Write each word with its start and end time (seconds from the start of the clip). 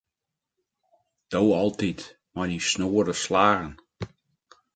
Do 1.31 1.41
altyd 1.59 1.99
mei 2.33 2.47
dyn 2.51 2.65
snoade 2.69 3.15
slaggen. 3.23 3.73